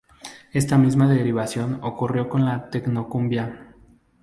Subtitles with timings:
[0.51, 3.75] Esta misma derivación ocurrió con la tecnocumbia.